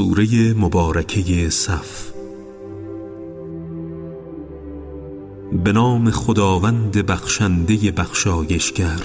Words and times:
سوره 0.00 0.54
مبارکه 0.54 1.50
صف. 1.50 2.12
به 5.64 5.72
نام 5.72 6.10
خداوند 6.10 7.06
بخشنده 7.06 7.90
بخشایشگر. 7.90 9.00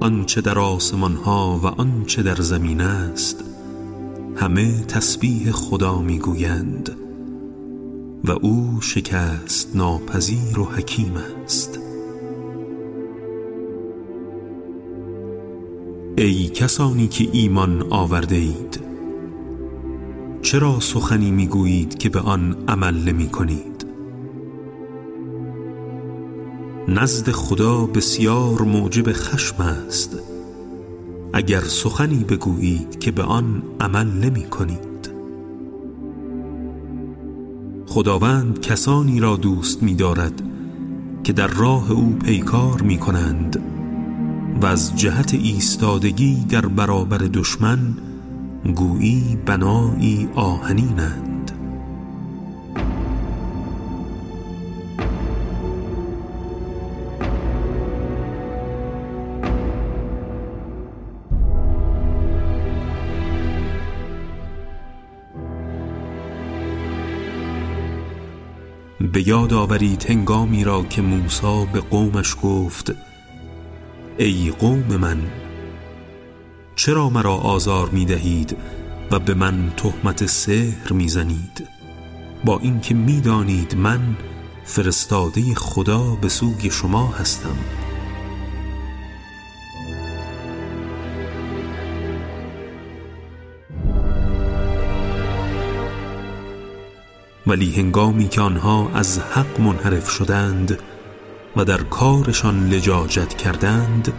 آنچه 0.00 0.40
در 0.40 0.58
آسمان 0.58 1.14
ها 1.14 1.60
و 1.62 1.66
آنچه 1.66 2.22
در 2.22 2.36
زمین 2.36 2.80
است 2.80 3.44
همه 4.36 4.84
تسبیح 4.84 5.50
خدا 5.50 5.98
می‌گویند 5.98 6.96
و 8.24 8.30
او 8.30 8.78
شکست 8.80 9.76
ناپذیر 9.76 10.58
و 10.58 10.64
حکیم 10.64 11.14
است. 11.44 11.79
ای 16.16 16.48
کسانی 16.48 17.08
که 17.08 17.28
ایمان 17.32 17.86
آورده 17.90 18.36
اید 18.36 18.80
چرا 20.42 20.80
سخنی 20.80 21.30
می‌گویید 21.30 21.98
که 21.98 22.08
به 22.08 22.20
آن 22.20 22.56
عمل 22.68 22.94
نمی 22.94 23.28
کنید؟ 23.28 23.86
نزد 26.88 27.30
خدا 27.30 27.86
بسیار 27.86 28.62
موجب 28.62 29.12
خشم 29.12 29.62
است 29.62 30.18
اگر 31.32 31.60
سخنی 31.60 32.24
بگویید 32.24 32.98
که 32.98 33.10
به 33.10 33.22
آن 33.22 33.62
عمل 33.80 34.06
نمی 34.06 34.44
کنید. 34.44 35.10
خداوند 37.86 38.60
کسانی 38.60 39.20
را 39.20 39.36
دوست 39.36 39.82
می 39.82 39.94
دارد 39.94 40.42
که 41.24 41.32
در 41.32 41.46
راه 41.46 41.92
او 41.92 42.16
پیکار 42.24 42.82
می 42.82 42.98
کنند 42.98 43.79
و 44.62 44.66
از 44.66 44.96
جهت 44.96 45.34
ایستادگی 45.34 46.44
در 46.48 46.66
برابر 46.66 47.18
دشمن 47.18 47.78
گویی 48.74 49.38
بنایی 49.46 50.28
آهنینند. 50.34 51.52
به 69.12 69.28
یاد 69.28 69.52
آورید 69.52 70.06
هنگامی 70.08 70.64
را 70.64 70.82
که 70.82 71.02
موسی 71.02 71.66
به 71.72 71.80
قومش 71.80 72.36
گفت 72.42 73.09
ای 74.20 74.52
قوم 74.58 74.96
من 74.96 75.18
چرا 76.76 77.10
مرا 77.10 77.34
آزار 77.34 77.88
می 77.88 78.04
دهید 78.04 78.56
و 79.10 79.18
به 79.18 79.34
من 79.34 79.72
تهمت 79.76 80.26
سحر 80.26 80.92
می 80.92 81.08
زنید 81.08 81.68
با 82.44 82.58
اینکه 82.58 82.94
می 82.94 83.20
دانید 83.20 83.74
من 83.76 84.00
فرستاده 84.64 85.54
خدا 85.54 86.18
به 86.20 86.28
سوی 86.28 86.70
شما 86.70 87.06
هستم. 87.06 87.56
ولی 97.46 97.72
هنگامی 97.72 98.28
که 98.28 98.40
آنها 98.40 98.90
از 98.94 99.18
حق 99.18 99.60
منحرف 99.60 100.10
شدند 100.10 100.78
و 101.56 101.64
در 101.64 101.82
کارشان 101.82 102.68
لجاجت 102.68 103.34
کردند 103.34 104.12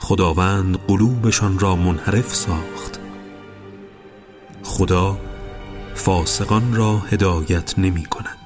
خداوند 0.00 0.78
قلوبشان 0.88 1.58
را 1.58 1.76
منحرف 1.76 2.34
ساخت. 2.34 3.00
خدا 4.62 5.18
فاسقان 5.94 6.74
را 6.74 6.98
هدایت 6.98 7.78
نمی 7.78 8.04
کند. 8.04 8.41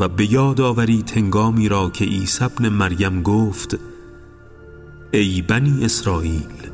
و 0.00 0.08
به 0.08 0.32
یاد 0.32 0.60
آورید 0.60 1.12
هنگامی 1.16 1.68
را 1.68 1.90
که 1.90 2.04
عیسی 2.04 2.44
ابن 2.44 2.68
مریم 2.68 3.22
گفت 3.22 3.78
ای 5.12 5.42
بنی 5.42 5.84
اسرائیل 5.84 6.70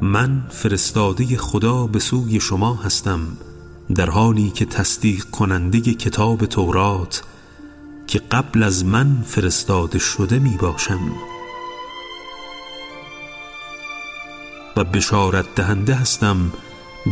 من 0.00 0.46
فرستاده 0.50 1.36
خدا 1.36 1.86
به 1.86 1.98
سوی 1.98 2.40
شما 2.40 2.74
هستم 2.74 3.20
در 3.94 4.10
حالی 4.10 4.50
که 4.50 4.64
تصدیق 4.64 5.24
کننده 5.24 5.80
کتاب 5.80 6.46
تورات 6.46 7.22
که 8.06 8.18
قبل 8.18 8.62
از 8.62 8.84
من 8.84 9.22
فرستاده 9.26 9.98
شده 9.98 10.38
می 10.38 10.56
باشم. 10.60 11.12
و 14.76 14.84
بشارت 14.84 15.54
دهنده 15.54 15.94
هستم 15.94 16.52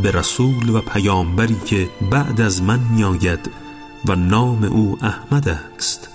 به 0.03 0.11
رسول 0.11 0.69
و 0.69 0.81
پیامبری 0.81 1.57
که 1.67 1.91
بعد 2.11 2.41
از 2.41 2.63
من 2.63 2.81
میآید 2.97 3.62
و 4.09 4.15
نام 4.15 4.65
او 4.65 4.97
احمد 5.03 5.49
است. 5.77 6.09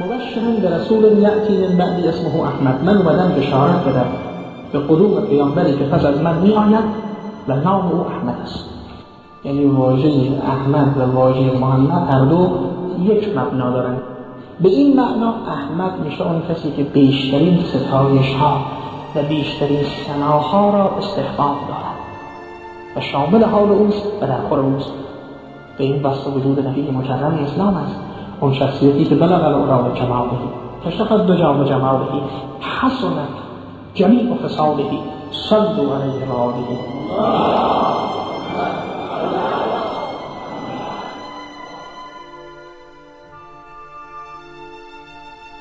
مبشرا 0.00 0.50
به 0.62 0.76
رسول 0.76 1.18
یأتی 1.18 1.66
من 1.66 1.76
بعد 1.76 2.06
اسمه 2.06 2.42
احمد. 2.42 2.84
من 2.84 2.96
اومدم 2.96 3.28
بشارت 3.28 3.84
بدم. 3.84 4.06
به 4.72 4.78
قدوم 4.78 5.20
پیامبری 5.20 5.76
که 5.76 5.84
پس 5.84 6.04
از 6.04 6.20
من 6.20 6.38
میآید 6.38 6.84
و 7.48 7.56
نام 7.56 7.92
او 7.92 8.00
احمد 8.00 8.40
است. 8.42 8.64
یعنی 9.44 9.64
واژه 9.64 10.42
احمد 10.46 10.96
و 10.96 11.12
واژه 11.12 11.58
محمد 11.58 12.10
هر 12.10 12.24
دو 12.24 12.58
یک 12.98 13.28
مبنا 13.36 13.70
دارند 13.70 14.02
به 14.60 14.68
این 14.68 14.96
معنا 14.96 15.34
احمد 15.48 16.00
میشه 16.04 16.26
اون 16.26 16.42
کسی 16.50 16.72
که 16.76 16.82
بیشترین 16.82 17.64
ستایش 17.64 18.34
ها 18.34 18.60
و 19.16 19.22
بیشترین 19.22 19.84
سناها 20.06 20.70
را 20.70 20.96
استحقاق 20.98 21.56
دارد. 21.68 21.89
و 22.96 23.00
شامل 23.00 23.44
حال 23.44 23.68
اوست 23.68 24.06
و 24.22 24.26
در 24.26 24.40
خور 24.48 24.58
اوست. 24.58 24.92
به 25.78 25.84
این 25.84 26.02
وصف 26.02 26.26
وجود 26.26 26.66
نبی 26.66 26.90
مکرم 26.90 27.46
اسلام 27.46 27.74
است. 27.74 27.96
اون 28.40 28.52
شخصیتی 28.54 29.04
که 29.04 29.14
بلغ 29.14 29.94
جماله 29.94 30.30
کشفت 30.86 31.26
دو 31.26 31.34
جام 31.34 31.64
جماله 31.64 32.06
حسنت 32.60 33.28
جمیع 33.94 34.36
فساله 34.36 34.84
صلوا 35.30 35.96
علیه 35.96 36.28
و 36.28 36.32
آله. 36.32 36.64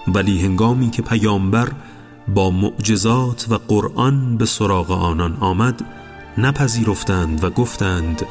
ولی 0.07 0.45
هنگامی 0.45 0.89
که 0.89 1.01
پیامبر 1.01 1.68
با 2.28 2.50
معجزات 2.50 3.45
و 3.50 3.57
قرآن 3.68 4.38
به 4.38 4.45
سراغ 4.45 4.91
آنان 4.91 5.38
آمد 5.41 5.81
نپذیرفتند 6.38 7.44
و 7.44 7.50
گفتند 7.50 8.25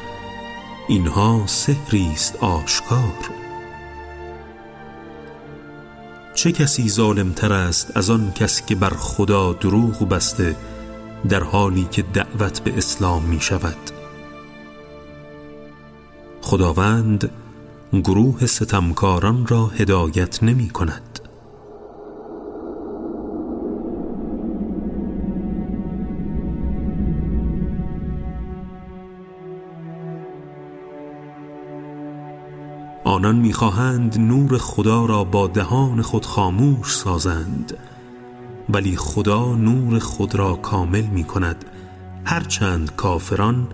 اینها 0.87 1.43
سحری 1.45 2.09
است 2.13 2.35
آشکار. 2.35 3.29
چه 6.35 6.51
کسی 6.51 6.89
ظالمتر 6.89 7.53
است 7.53 7.97
از 7.97 8.09
آن 8.09 8.31
کسی 8.31 8.63
که 8.67 8.75
بر 8.75 8.89
خدا 8.89 9.53
دروغ 9.53 10.09
بسته 10.09 10.55
در 11.29 11.43
حالی 11.43 11.87
که 11.91 12.01
دعوت 12.01 12.59
به 12.59 12.77
اسلام 12.77 13.23
می 13.23 13.41
شود؟ 13.41 13.77
خداوند 16.41 17.31
گروه 17.93 18.45
ستمکاران 18.45 19.47
را 19.47 19.67
هدایت 19.67 20.43
نمی 20.43 20.69
کند. 20.69 21.08
آنان 33.19 33.35
می‌خواهند 33.35 34.19
نور 34.19 34.57
خدا 34.57 35.05
را 35.05 35.23
با 35.23 35.47
دهان 35.47 36.01
خود 36.01 36.25
خاموش 36.25 36.95
سازند. 36.95 37.77
ولی 38.69 38.97
خدا 38.97 39.55
نور 39.55 39.99
خود 39.99 40.35
را 40.35 40.55
کامل 40.55 41.01
می 41.01 41.23
کند 41.23 41.65
هرچند 42.25 42.95
کافران 42.95 43.67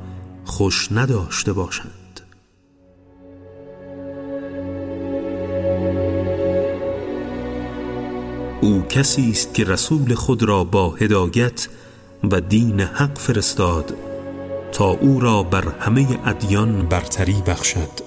خوش 0.46 0.92
نداشته 0.92 1.54
باشند. 1.54 2.22
او 8.62 8.82
کسی 8.90 9.32
است 9.32 9.54
که 9.54 9.64
رسول 9.64 10.16
خود 10.16 10.44
را 10.44 10.64
با 10.64 10.90
هدایت 10.90 11.68
و 12.32 12.42
دین 12.42 12.80
حق 12.80 13.18
فرستاد 13.18 13.94
تا 14.72 14.90
او 14.90 15.20
را 15.20 15.44
بر 15.44 15.66
همه 15.80 16.20
ادیان 16.26 16.82
برتری 16.82 17.42
بخشد. 17.48 18.05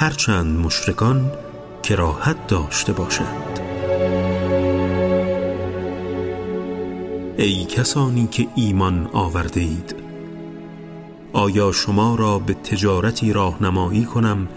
هرچند 0.00 0.58
مشرکان 0.58 1.32
کراهت 1.82 2.46
داشته 2.46 2.92
باشند. 2.92 3.60
ای 7.38 7.64
کسانی 7.64 8.26
که 8.26 8.46
ایمان 8.54 9.10
آورده 9.12 9.60
اید 9.60 9.94
آیا 11.32 11.72
شما 11.72 12.14
را 12.14 12.38
به 12.38 12.54
تجارتی 12.54 13.32
راهنمایی 13.32 14.04
کنم 14.04 14.48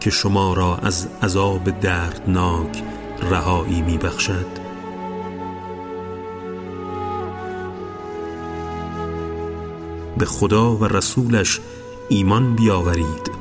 که 0.00 0.10
شما 0.10 0.54
را 0.54 0.76
از 0.76 1.08
عذاب 1.22 1.80
دردناک 1.80 2.82
رهایی 3.30 3.82
می 3.82 3.98
بخشد 3.98 4.46
به 10.18 10.24
خدا 10.24 10.76
و 10.76 10.84
رسولش 10.84 11.60
ایمان 12.08 12.56
بیاورید. 12.56 13.37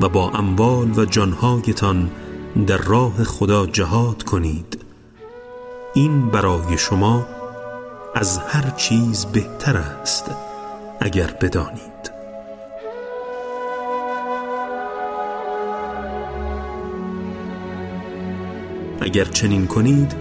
و 0.00 0.08
با 0.08 0.30
اموال 0.30 0.98
و 0.98 1.04
جانهایتان 1.04 2.10
در 2.66 2.76
راه 2.76 3.24
خدا 3.24 3.66
جهاد 3.66 4.22
کنید. 4.22 4.84
این 5.94 6.30
برای 6.30 6.78
شما 6.78 7.26
از 8.14 8.38
هر 8.38 8.70
چیز 8.70 9.26
بهتر 9.26 9.76
است 9.76 10.30
اگر 11.00 11.34
بدانید. 11.40 12.18
اگر 19.00 19.24
چنین 19.24 19.66
کنید 19.66 20.14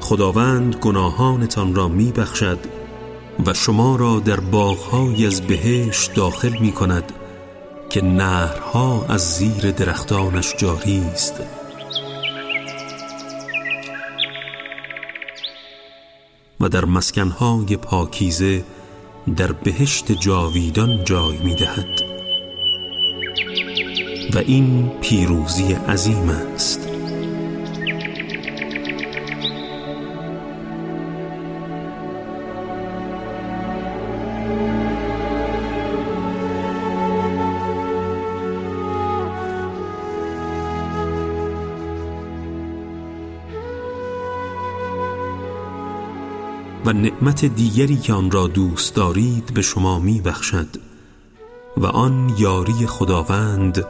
خداوند 0.00 0.76
گناهانتان 0.76 1.74
را 1.74 1.88
می 1.88 2.12
بخشد 2.12 2.58
و 3.46 3.54
شما 3.54 3.96
را 3.96 4.20
در 4.20 4.40
باغهای 4.40 5.26
از 5.26 5.40
بهشت 5.40 6.14
داخل 6.14 6.58
می 6.60 6.72
کند 6.72 7.12
که 7.94 8.02
نهرها 8.02 9.06
از 9.08 9.34
زیر 9.36 9.70
درختانش 9.70 10.54
جاری 10.56 10.98
است. 10.98 11.34
و 16.60 16.68
در 16.68 16.84
مسکنهای 16.84 17.76
پاکیزه 17.76 18.64
در 19.36 19.52
بهشت 19.52 20.12
جاویدان 20.12 21.04
جای 21.04 21.38
می 21.38 21.56
دهد. 21.56 22.00
و 24.34 24.38
این 24.38 24.90
پیروزی 25.00 25.72
عظیم 25.72 26.28
است. 26.28 26.83
و 46.84 46.92
نعمت 46.92 47.44
دیگری 47.44 47.96
که 47.96 48.12
آن 48.12 48.30
را 48.30 48.46
دوست 48.46 48.94
دارید 48.94 49.54
به 49.54 49.62
شما 49.62 49.98
می 49.98 50.20
بخشد 50.20 50.68
و 51.76 51.86
آن 51.86 52.34
یاری 52.38 52.86
خداوند 52.86 53.84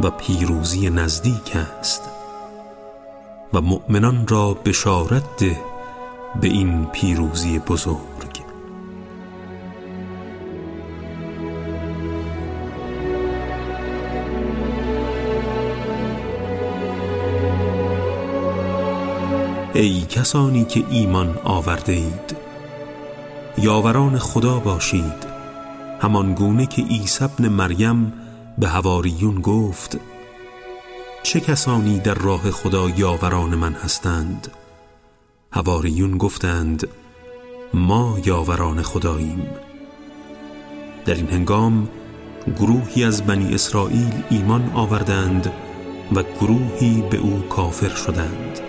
و 0.00 0.10
پیروزی 0.10 0.90
نزدیک 0.90 1.56
است 1.56 2.02
و 3.52 3.60
مؤمنان 3.60 4.26
را 4.28 4.54
بشارت 4.54 5.36
ده 5.38 5.60
به 6.40 6.48
این 6.48 6.86
پیروزی 6.86 7.58
بزرگ. 7.58 8.25
ای 19.78 20.00
کسانی 20.00 20.64
که 20.64 20.84
ایمان 20.90 21.38
آورده 21.44 21.92
اید 21.92 22.36
یاوران 23.58 24.18
خدا 24.18 24.58
باشید. 24.58 25.26
همان 26.00 26.34
گونه 26.34 26.66
که 26.66 26.82
عیسی 26.82 27.24
ابن 27.24 27.48
مریم 27.48 28.12
به 28.58 28.68
هواریون 28.68 29.40
گفت 29.40 29.98
چه 31.22 31.40
کسانی 31.40 31.98
در 31.98 32.14
راه 32.14 32.50
خدا 32.50 32.88
یاوران 32.88 33.54
من 33.54 33.72
هستند؟ 33.72 34.48
هواریون 35.52 36.18
گفتند 36.18 36.88
ما 37.74 38.18
یاوران 38.24 38.82
خداییم. 38.82 39.46
در 41.04 41.14
این 41.14 41.28
هنگام 41.28 41.88
گروهی 42.58 43.04
از 43.04 43.26
بنی 43.26 43.54
اسرائیل 43.54 44.22
ایمان 44.30 44.70
آوردند 44.74 45.52
و 46.14 46.22
گروهی 46.40 47.02
به 47.10 47.16
او 47.16 47.40
کافر 47.48 47.94
شدند. 47.94 48.65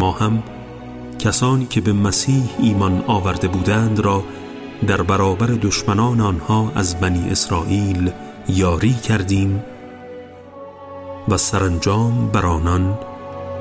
ما 0.00 0.12
هم 0.12 0.42
کسانی 1.18 1.66
که 1.66 1.80
به 1.80 1.92
مسیح 1.92 2.42
ایمان 2.58 3.04
آورده 3.06 3.48
بودند 3.48 4.00
را 4.00 4.24
در 4.86 5.02
برابر 5.02 5.46
دشمنان 5.46 6.20
آنها 6.20 6.72
از 6.74 7.00
بنی 7.00 7.30
اسرائیل 7.30 8.10
یاری 8.48 8.94
کردیم 8.94 9.64
و 11.28 11.36
سرانجام 11.36 12.28
بر 12.28 12.46
آنان 12.46 12.98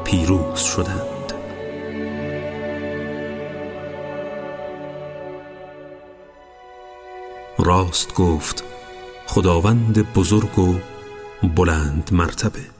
پیروز 0.03 0.59
شدند. 0.59 1.33
راست 7.57 8.13
گفت 8.13 8.63
خداوند 9.27 10.13
بزرگ 10.13 10.59
و 10.59 10.75
بلند 11.56 12.09
مرتبه. 12.12 12.78